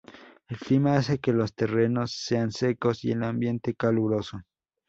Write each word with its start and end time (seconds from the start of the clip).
El 0.47 0.57
clima 0.57 0.95
hace 0.95 1.19
que 1.19 1.31
los 1.31 1.53
terrenos 1.53 2.11
sean 2.13 2.51
secos 2.51 3.03
y 3.05 3.11
el 3.11 3.21
ambiente 3.23 3.75
caluroso. 3.75 4.39